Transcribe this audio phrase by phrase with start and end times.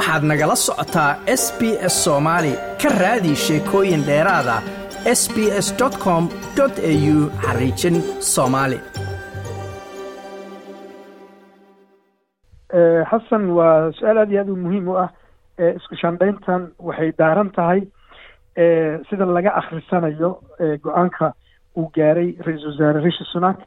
[0.00, 1.10] waxaad nagala socotaa
[1.42, 1.60] s b
[1.92, 4.56] s soomaali ka raadi sheekooyin dheeraada
[5.20, 5.68] s b s
[6.04, 6.24] com
[6.62, 7.96] au xariijin
[8.34, 8.78] soomaali
[13.10, 15.10] xasan waa su'aal aad iyo aad u muhiim u ah.
[15.78, 17.80] Isku shandhayntan waxay daaran tahay
[19.08, 20.30] sida laga akhrisanayo
[20.84, 21.26] go'aanka
[21.76, 23.58] uu gaaray ra'iisul wasaare rishi sunak.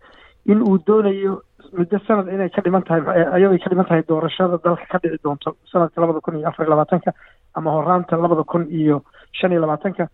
[0.51, 1.33] In uu doonayo
[1.77, 3.01] muddo sanad inay ka dhiman tahay
[3.35, 6.65] ayadoo ay ka dhiman tahay doorashada dalka ka dhici doonto sanadka labada kun iyo afar
[6.65, 7.11] iyo labaatanka
[7.55, 10.07] ama horaanta labada kun iyo shan iyo labaatanka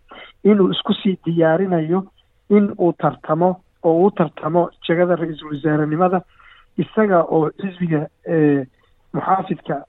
[0.44, 2.04] inuu isku sii diyaarinayo
[2.50, 6.22] in uu tartamo oo uu tartamo jegada ra'iisul wasaarenimada
[6.78, 8.06] isaga oo xisbiga
[9.14, 9.84] muxaafidka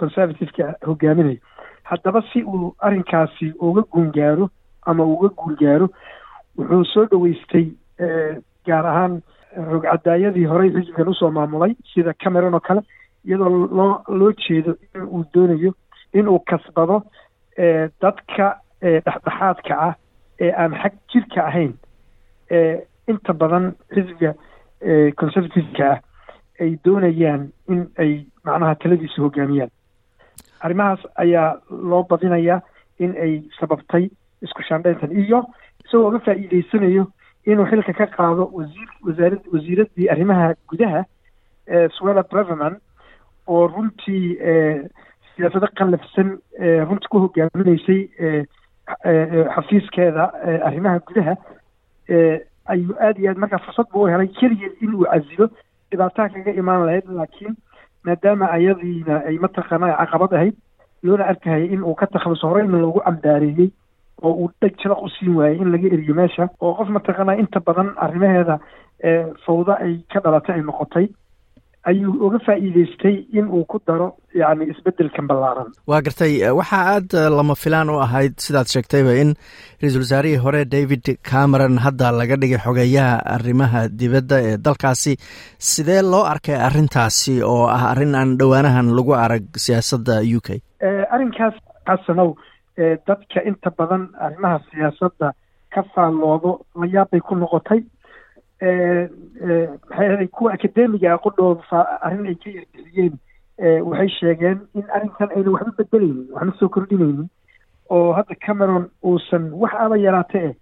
[0.00, 1.38] conservativeka hogaaminayo
[1.82, 4.50] haddaba si uu arrinkaasi uga guungaaro
[4.86, 5.88] ama uga guulgaaro
[6.58, 7.66] wuxuu soo dhoweystay
[8.66, 9.22] gaar ahaan
[9.56, 12.80] rogcadaayadii horey xisbigan u soo maamulay sida cameron oo kale
[13.24, 15.72] iyadoo loo loo jeedo in uu doonayo
[16.14, 17.02] inuu kasbado
[18.02, 18.46] dadka
[18.82, 19.94] dhexdhexaadka ah
[20.40, 21.72] ee aan xag jirka ahayn.
[23.08, 24.34] Inta badan xisbiga
[25.20, 25.98] conservativeka ah
[26.60, 29.70] ay doonayaan in ay macnaha taladiisa hogaamiyaan.
[30.60, 32.60] Arrimahaas ayaa loo badinayaa
[32.98, 34.08] in ay sababtay
[34.42, 35.12] isku shaandhayntan.
[35.12, 35.44] Iyo
[35.84, 37.04] isagoo uga faa'iideysanayo
[37.46, 41.04] inuu xilka ka qaado wasiir wasaarad wasiiraddii arrimaha gudaha
[41.96, 42.76] swella breverman
[43.46, 44.38] oo runtii
[45.34, 46.28] siyaasado qallafsan
[46.88, 48.00] runtii ku hogaaminaysay
[49.54, 50.24] xafiiskeeda
[50.68, 51.34] arrimaha gudaha
[52.72, 55.48] ayuu aada iyo aad markaa fursad buu u helay keligeed inuu casilo
[55.90, 57.54] dhibaataa kaga imaan lahayd laakiin
[58.04, 60.54] maadaama ayadiina ay mataqaana caqabad ahayd
[61.02, 63.70] loona arkahaya in uu ka takhaluso horeyna loogu cambaareeyey
[64.22, 67.60] oo uu dheg jalaq u siin waayey in laga eriyo meesha oo qof mataqaana inta
[67.66, 68.56] badan arrimaheeda
[69.46, 71.06] fawda ay ka dhalatay ay noqotay
[71.90, 75.68] ayuu uga faa'iideystay in uu ku daro yacni isbeddelkan ballaaran.
[75.86, 79.30] Waa gartay waxaa aada lama filaan u ahayd sidaad sheegtayba in
[79.82, 85.14] ra'iisul wasaarihii hore david cameron hadda laga dhigay xogeeyaha arrimaha dibadda ee dalkaasi.
[85.70, 90.58] Sidee loo arkay arrintaasi oo ah arrin aan dhowaanahan lagu arag siyaasadda u k?
[91.14, 91.54] Arrinkaas
[91.86, 92.34] xasanow
[92.78, 95.32] dadka inta badan arrimaha siyaasadda
[95.74, 97.82] ka faalloodo la yaabbay ku noqotay.
[98.60, 103.18] Maxay ahaday kuwa akademiga qudhooda arrin ay ka yarbixiyeen
[103.88, 107.28] waxay sheegeen in arrinkan ayna waxba bedelaynin waxna soo kordhinaynin
[107.90, 110.54] oo hadda cameron uusan wax aba yaraate eh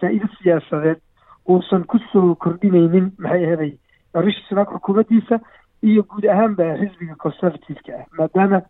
[0.00, 1.00] faa-iido siyaasadeed
[1.48, 3.72] uusan ku soo kordhinaynin maxay ahaday
[4.14, 5.40] rishi sunak xukuumaddiisa
[5.82, 8.06] iyo guud ahaanba xisbiga conservativeka ah.
[8.18, 8.62] Maadaama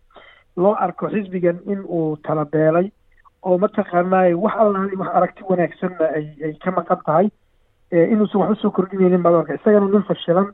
[0.63, 2.87] loo arko xisbigan in uu talabeelay
[3.43, 7.27] oo mataqaanaaye wax allaali wax aragti wanaagsanna ay ka maqan tahay
[7.91, 10.47] inuusan wax u soo kordhinaynin badoorka isagana nin fashilan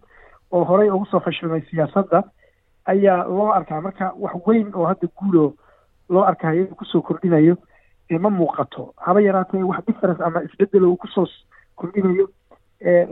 [0.51, 2.23] oo horey ugu soo fashilmay siyaasadda
[2.85, 3.81] ayaa loo arkaa.
[3.81, 5.53] Marka wax weyn oo hadda guulo
[6.09, 7.57] loo arkayo inuu ku soo kordhinayo
[8.19, 8.93] ma muuqato.
[8.97, 11.25] Haba yaraatee wax difference ama isbedelo uu ku soo
[11.75, 12.29] kordhinayo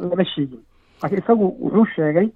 [0.09, 0.61] lama sheegin.
[1.01, 2.29] Laakiin isagu wuxuu sheegay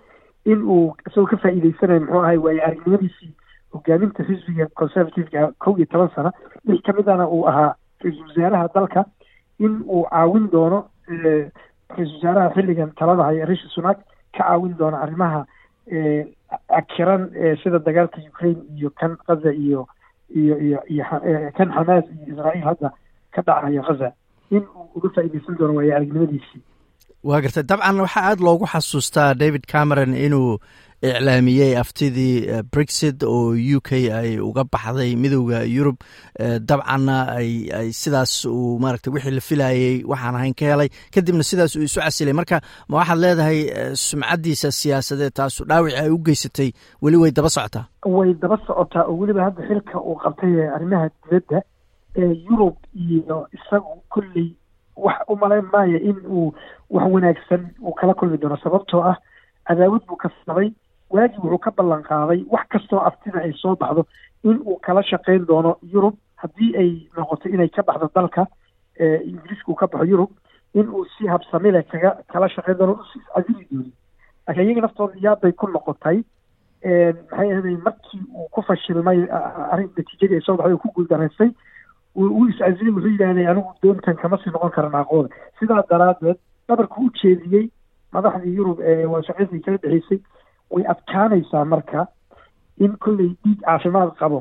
[0.45, 3.31] in uu isagoo ka faa'iideysanayo muxuu ahay waaye aragnimadiisii
[3.78, 6.32] hogaaminta xisbiga conservativeka kow iyo toban sano
[6.68, 7.72] lix ka midana uu ahaa
[8.04, 9.02] ra'iisul wasaaraha dalka
[9.66, 13.98] in uu caawin doono ra'iisul wasaaraha xilligan talada haya rishi sunak
[14.36, 15.42] ka caawin doono arrimaha
[16.80, 17.22] akiran
[17.64, 19.82] sida dagaalka ukraine iyo kan gaza iyo
[20.40, 21.04] iyo iyo iyo
[21.58, 22.90] kan xamaas iyo israa'iil hadda
[23.34, 24.10] ka dhacaya gaza.
[24.56, 26.62] In uu uga faa'iideysan doono waayo aragnimadiisii
[27.28, 30.60] waa gartay dabcan waxaa aada loogu xasuustaa david cameron inuu
[31.12, 35.97] iclaamiyey aftidii brexit oo u k ay uga baxday midowda yurub
[36.69, 40.90] dabcanna ay sidaas uu maaragtay wixii la filayey waxaan ahayn ka helay.
[41.13, 42.34] Kadibna sidaas uu isu casilay.
[42.34, 43.59] Marka ma waxaad leedahay
[43.95, 46.69] sumcaddiisa siyaasadeed taasu dhaawici ay u geysatay?
[47.01, 47.85] Weli way daba socotaa?
[48.06, 49.03] Way daba socotaa.
[49.09, 51.62] Oo weliba hadda xilka uu qabtay arrimaha dibadda
[52.16, 54.47] ee yurub iyo isagu kolley
[54.95, 56.53] wax u malayn maayo in uu
[56.89, 58.57] wax wanaagsan uu kala kulmi doono.
[58.63, 59.18] Sababtoo ah
[59.68, 60.69] cadaawad buu kasbaday
[61.09, 64.06] waagii wuxuu ka ballan qaaday wax kastoo aftida ay soo baxdo
[64.44, 66.15] in uu kala shaqayn doono yurub.
[66.42, 68.45] Haddii ay noqoto inay ka baxdo dalka
[69.00, 70.30] ingiriiska uu ka baxo yurub
[70.74, 73.92] in uu si habsami leh kaga kala shaqayn doono usi casili dooni.
[74.48, 76.24] Laakiin iyaga naftooda yaabbay ku noqotay
[76.83, 79.19] maxay ahaday markii uu ku fashilmay
[79.71, 81.50] arrin natiijadii ay soo baxday uu ku guuldaraystay
[82.15, 85.30] uu iscasilay wuxuu yidhaahday anigu doontan kama sii noqon karan aqooda
[85.60, 86.38] sidaa daraaddeed
[86.68, 87.65] dhabarku u jeediyey
[88.13, 90.19] madaxdii yurub ee waashaqadii kala dhexeysay
[90.74, 92.02] way adkaanaysaa marka
[92.86, 94.40] in kolley dhiig caafimaad qabo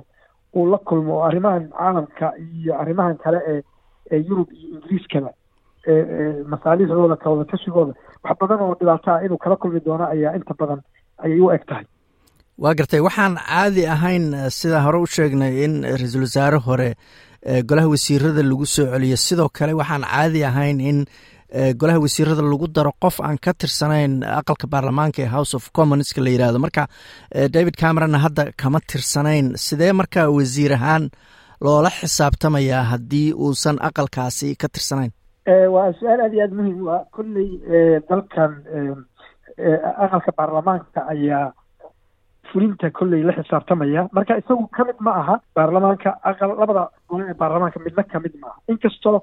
[0.57, 2.27] uu la kulmo oo arrimahan caalamka
[2.59, 3.61] iyo arrimahan kale ee
[4.13, 5.31] ee yurub iyo ingiriiskaba
[6.53, 7.93] masaalixdooda kawada tashigooda
[8.25, 10.81] wax badan oo dhibaato ah inuu kala kulmi doono ayaa inta badan
[11.25, 11.85] ayay u eg tahay.
[12.63, 14.25] Waa gartay waxaan caadi ahayn
[14.59, 16.89] sida hore u sheegnay in ra'iisul wasaare hore
[17.69, 19.17] golaha wasiirada lagu soo celiyo.
[19.27, 20.99] Sidoo kale waxaan caadi ahayn in
[21.81, 26.31] golaha wasiirada lagu daro qof aan ka tirsanayn aqalka baarlamaanka ee house of commonska la
[26.35, 26.87] yiraahdo marka
[27.55, 29.47] david cameronna hadda kama tirsanayn.
[29.67, 31.05] Sidee marka wasiir ahaan
[31.65, 35.13] loola xisaabtamayaa haddii uusan aqalkaasi ka tirsanayn?
[35.75, 37.03] Waa su'aal aad iyo aad muhiim u ah.
[37.15, 37.49] Kolley
[38.09, 38.53] dalkan
[40.05, 41.53] aqalka baarlamaanka ayaa
[42.53, 44.09] fulinta kolley la xisaabtamaya.
[44.17, 48.35] Marka isagu ka mid ma aha baarlamaanka aqal labada gole ee baarlamaanka midna ka mid
[48.43, 48.59] ma aha.
[48.73, 49.19] Inkastoo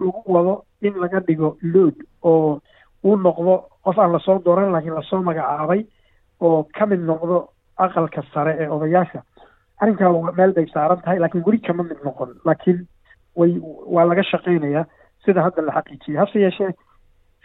[0.00, 0.54] lagu wado
[0.86, 2.60] in laga dhigo lood oo
[3.04, 3.54] uu noqdo
[3.84, 5.84] qof aan la soo dooran laakiin la soo magacaabay
[6.40, 9.22] oo ka mid noqdo aqalka sare ee odayaasha.
[9.80, 12.30] Arrinkaa meel bay saaran tahay laakiin weli kama mid noqon.
[12.44, 12.86] Laakiin
[13.36, 13.52] way
[13.94, 14.84] waa laga shaqeynayaa
[15.24, 16.72] sida hadda la xaqiijiyay hase yeeshee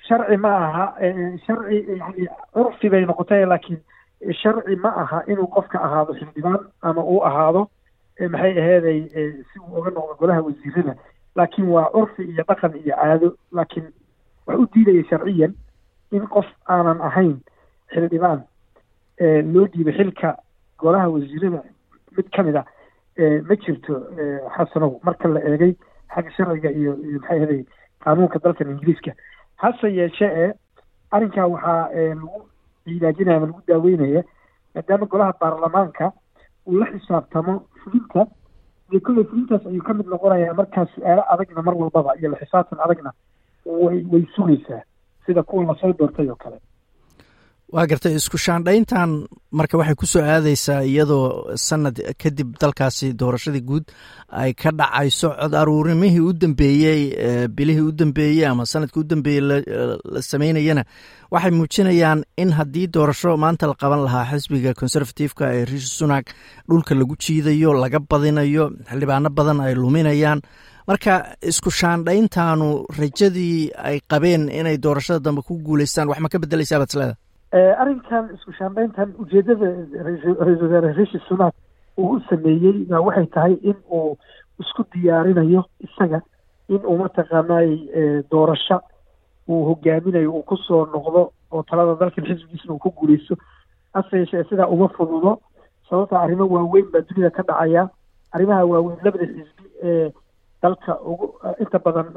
[0.07, 0.85] sharci ma aha
[1.45, 3.79] sharci yani curfi bay noqotay laakiin
[4.41, 7.61] sharci ma aha inuu qofka ahaado xildhibaan ama uu ahaado
[8.31, 8.99] maxay aheeday
[9.49, 10.93] si uu oga noqdo golaha wasiirada
[11.35, 13.87] laakiin waa curfi iyo dhaqan iyo caado laakiin
[14.47, 15.53] waxa u diidaya sharciyan
[16.11, 17.37] in qof aanan ahayn
[17.93, 18.41] xildhibaan
[19.53, 20.37] loo dhiibay xilka
[20.79, 21.61] golaha wasiirada.
[22.17, 22.63] Mid ka mid a
[23.47, 23.93] ma jirto
[24.55, 25.75] xasanow marka la eegay
[26.13, 27.65] xagga sharciga iyo iyo maxay aheeday
[28.03, 29.11] qaanuunka dalkan ingiriiska.
[29.55, 30.53] Hase yeeshee e
[31.11, 32.47] arrinkaa waxaa lagu
[32.85, 34.23] cilaajinaya ama lagu daaweynaya
[34.75, 36.11] maadaama golaha baarlamaanka
[36.67, 37.53] uu la xisaabtamo
[37.83, 38.25] fulinta
[38.91, 42.79] dee kolley fulintaas ayuu ka mid noqonayaa markaa su'aalo adagna mar walbaba iyo la xisaabtan
[42.85, 43.11] adagna
[43.65, 44.81] way way sugaysaa
[45.25, 46.57] sida kuwa la soo doortay oo kale
[47.75, 49.11] waa gartay isku shaandhayntan
[49.59, 50.23] marka waxay ku soo
[50.91, 53.85] iyadoo sanad kadib dalkaasi doorashadii guud
[54.41, 57.01] ay ka dhacayso cod aruurimihii u dambeeyey
[57.57, 59.41] bilihii u dambeeyey ama sannadkii u dambeeyey
[60.13, 60.83] la sameynayana
[61.31, 66.25] waxay muujinayaan in haddii doorasho maanta la qaban lahaa xisbiga conservativeka ee rishi sunak
[66.69, 70.41] dhulka lagu jiidayo laga badinayo xildhibaano badan ay luminayaan.
[70.89, 71.13] Marka
[71.51, 72.67] isku shaandhayntaanu
[72.99, 77.15] rajadii ay qabeen inay doorashada dambe ku guuleystaan wax ka bedeleysaa baad isleeda
[77.53, 79.69] arrinkan isku shaandhayntan ujeedada
[80.05, 81.53] ra'iisul wasaare rishi sunak
[81.97, 84.17] uu u sameeyey baa waxay tahay in uu
[84.59, 86.21] isku diyaarinayo isaga
[86.69, 87.69] in uu mataqaanay
[88.31, 88.79] doorasho.
[89.49, 93.35] Uu hogaaminayo uu ku soo noqdo oo talada dalkan xisbigiisna uu ku guuleysto
[93.93, 95.39] hase yeeshee sidaa uma fududo
[95.89, 97.89] sababta arrimo waaweyn baa dunida ka dhacaya.
[98.31, 100.11] Arrimaha waaweyn labada xisbi ee
[100.61, 102.07] dalka ugu inta badan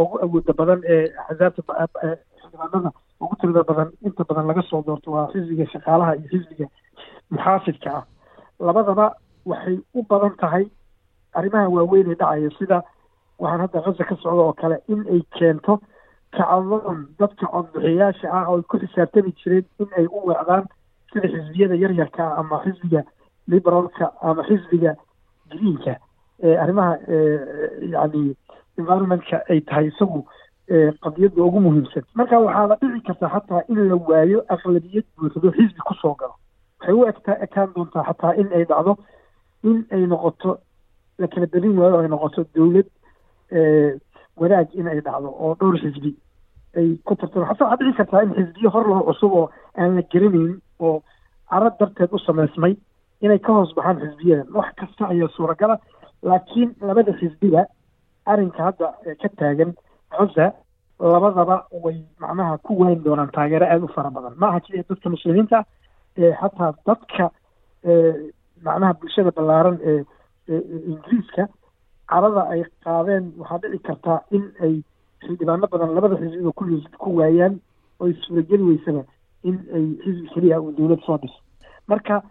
[0.00, 1.62] ugu awooda badan ee axsaabta
[2.40, 2.90] xildhibaanada
[3.20, 6.66] ugu tirada badan inta badan laga soo doorto waa xisbiga shaqaalaha iyo xisbiga
[7.30, 8.04] muxaafidka ah.
[8.60, 9.06] Labadaba
[9.44, 10.64] waxay u badan tahay
[11.34, 12.82] arrimaha waaweyn ee dhacaya sida
[13.38, 15.80] waxaan hadda khaza ka socda oo kale in ay keento
[16.36, 20.64] kacdoon dadka codbixiyaasha ah oo ay ku xisaabtami jireen in ay u weecdaan
[21.12, 23.02] sida xisbiyada yaryarka ah ama xisbiga
[23.48, 24.94] liberalka ama xisbiga
[25.50, 25.96] greenka
[26.42, 26.96] ee arrimaha
[27.94, 28.36] yani
[28.78, 29.86] environmentka ay tahay.
[29.88, 30.24] Isagu
[31.02, 32.02] qadiyadda ugu muhiimsan.
[32.14, 36.34] Marka waxaa la dhici kartaa xataa in la waayo aqlabiyad buuxdo xisbi ku soo galo.
[36.80, 38.96] Waxay u egtaa ekaan doontaa xataa in ay dhacdo
[39.64, 40.58] in ay noqoto
[41.18, 42.86] la kala belin waayo ay noqoto dowlad
[44.36, 46.12] wanaag in ay dhacdo oo dhowr xisbi
[46.76, 50.02] ay ku tartamo xataa waxaa dhici kartaa in xisbiyo hor loo cusub oo aan la
[50.12, 51.02] geranayn oo
[51.50, 52.74] caro darteed u samaysmay
[53.22, 55.78] inay ka hoos baxaan xisbiyadan wax kasta ayaa suuragala
[56.22, 57.64] laakiin labada xisbiga
[58.26, 58.86] arrinka hadda
[59.22, 59.72] ka taagan
[60.12, 60.52] gaza
[61.00, 64.34] labadaba way macnaha ku waayn doonaan taageero aada u fara badan.
[64.36, 65.64] Maaha keliya dadka muslimiinta
[66.16, 67.30] xataa dadka
[68.64, 70.04] macnaha bulshada ballaaran ee
[70.90, 71.48] ingiriiska
[72.10, 74.74] carada ay qaadeen waxaa dhici kartaa in ay
[75.24, 77.54] xildhibaano badan labada xisbiba kulli ku waayaan
[78.00, 79.02] oo ay suurageli weysaba
[79.48, 81.38] in ay xisbi keliya uu dowlad soo dhiso.
[81.88, 82.22] Marka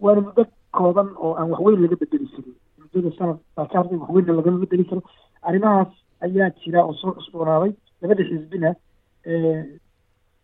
[0.00, 2.54] waana muddo kooban oo aan waxweyn laga bedeli karin.
[2.80, 5.02] Muddada sanad waxweynna lagama bedeli karo.
[5.42, 5.92] Arrimahaas
[6.26, 8.70] ayaa jira oo soo cusboonaaday labada xisbina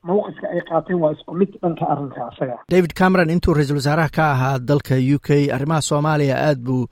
[0.09, 2.57] mawqifka ay qaateen waa isku mid dhanka arrinka asaga.
[2.75, 6.87] David cameron intuu ra'iisul wasaaraha ka ahaa dalka u k arrimaha soomaaliya aada buu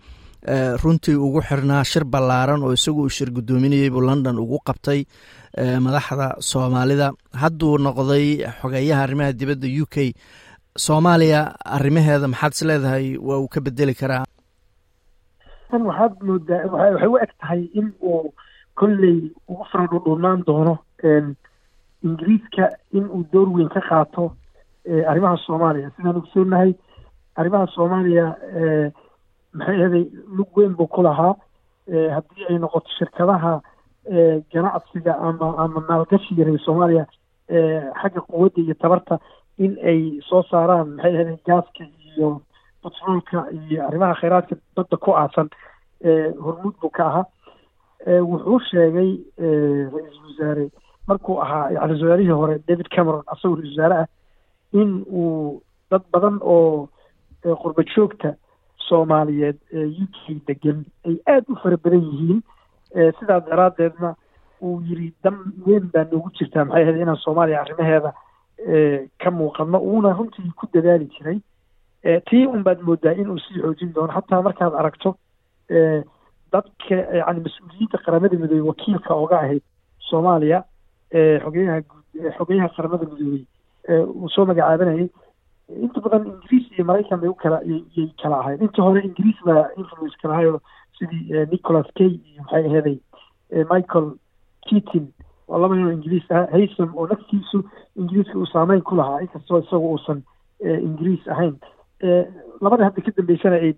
[0.82, 5.00] runtii ugu xirnaa shir ballaaran oo isagu uu shir guddoominayey buu london ugu qabtay
[5.86, 7.08] madaxda soomaalida.
[7.42, 8.26] Hadduu noqday
[8.60, 10.12] xogeeyaha arrimaha dibadda u k
[10.86, 11.40] soomaaliya
[11.76, 13.06] arrimaheeda maxaad is leedahay?
[13.28, 14.24] Waa uu ka bedeli karaa?
[15.70, 18.32] Waxaad moodaa waxay u eg tahay in uu
[18.74, 20.78] kolley ugu faradhudhuunaan doono
[22.04, 24.32] ingiriiska in uu door weyn ka qaato
[25.08, 25.90] arrimaha soomaaliya.
[25.96, 26.74] Sidaan ogsoonahay
[27.36, 28.26] arrimaha soomaaliya
[29.54, 30.04] maxay ahaday
[30.36, 31.34] lug weyn buu ku lahaa.
[32.14, 33.60] Haddii ay noqoto shirkadaha
[34.52, 37.06] ganacsiga ama ama maalgashiga reer soomaaliya
[38.00, 39.18] xagga quwadda iyo tabarta
[39.58, 41.84] in ay soo saaraan maxay ahaday gaaska
[42.16, 42.40] iyo
[42.82, 45.48] batroolka iyo arrimaha kheyraadka badda ku aasan
[46.44, 47.24] hormuud buu ka ahaa
[48.06, 49.10] wuxuu sheegay
[49.94, 50.66] ra'iisul wasaare
[51.08, 54.06] markuu ahaa yani ra'isul wasaarihii hore david cameron asagoo ra'isul wasaare ah
[54.80, 56.88] in uu dad badan oo
[57.62, 58.34] qurba joogta
[58.88, 62.42] soomaaliyeed ee u k degan ay aada u fara badan yihiin.
[63.18, 64.14] Sidaas daraaddeedna
[64.62, 68.12] uu yiri dan weyn baa noogu jirtaa maxay ahayd inaan soomaaliya arrimaheeda
[69.22, 71.38] ka muuqano uuna runtii ku dadaali jiray.
[72.30, 74.12] Tii un baad moodaa inuu sii xoojin doono.
[74.12, 75.16] Xataa markaad aragto
[76.54, 79.62] dadka yani mas'uuliyiinta qaramada midoobey wakiilka oga ahayd
[80.10, 80.62] soomaaliya
[81.44, 83.44] xogeyaha guud xogeyaha qaramada midoobey
[84.22, 85.08] uu soo magacaabanayay
[85.84, 87.58] inta badan ingiriis iyo maraykan bay u kala
[87.96, 90.60] yay kala ahayd inta hore ingiriis baa influence ka lahayo
[90.98, 92.96] sidii nicholas kay iyo maxay aheeday
[93.72, 94.06] michael
[94.68, 95.06] keatin
[95.48, 97.58] oo laba nin oo ingiriis ah haysam oo naftiisu
[98.00, 100.22] ingiriiska uu saameyn ku lahaa inkastoo isagu uusan
[100.88, 101.56] ingiriis ahayn.
[102.64, 103.74] Labada hadda ka dambeysana ay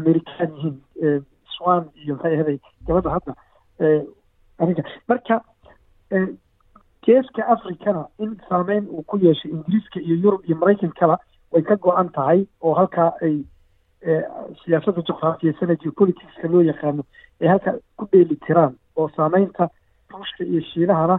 [0.00, 0.76] american yihiin
[1.60, 3.32] swan iyo maxay aheeday gabadha hadda
[4.58, 5.40] arrinka marka
[7.06, 11.18] geeska africana in saameyn uu ku yeeshay ingiriiska iyo yurub iyo maraykankaba
[11.52, 13.36] way ka go-an tahay oo halkaa ay
[14.64, 17.02] siyaasadda juqraafiyeysana geopoliticska loo yaqaano
[17.40, 19.68] ay halkaa ku dheeli tiraan oo saameynta
[20.12, 21.18] ruushka iyo shiinahana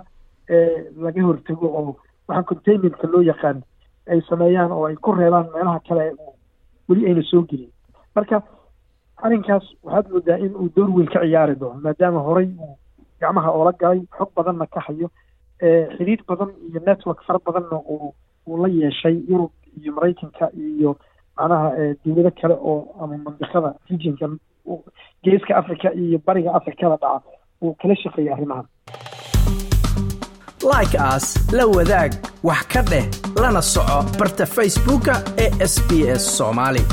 [1.02, 1.96] laga hortago oo
[2.28, 3.64] waxaan containmentka loo yaqaan
[4.12, 6.12] ay sameeyaan oo ay ku reebaan meelaha kale
[6.90, 7.72] weli ayna soo gelin
[8.16, 8.42] marka
[9.26, 12.76] arrinkaas waxaad moodaa in uu door weyn ka ciyaari doono maadaama horey uu
[13.22, 15.08] gacmaha oola galay xog badanna ka hayo
[15.98, 18.14] xiriir badan iyo network fara badanna uu
[18.48, 19.52] uu la yeeshay yurub
[19.82, 20.92] iyo maraykanka iyo
[21.38, 21.68] macnaha
[22.06, 24.26] dowlado kale oo ama mandiqada regionka
[25.24, 27.22] geeska africa iyo bariga africada dhaca
[27.62, 28.66] uu kala shaqeeyay arrimahan.
[30.74, 31.26] Like as
[31.58, 32.12] la wadaag
[32.48, 33.06] wax ka dheh
[33.42, 35.14] lana soco barta facebooka
[35.44, 35.90] ee sb
[36.22, 36.84] s soomaali